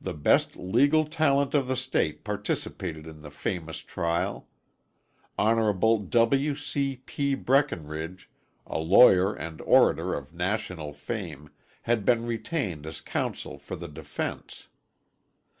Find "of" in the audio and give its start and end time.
1.52-1.66, 10.14-10.32